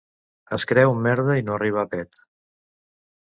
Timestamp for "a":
1.83-1.89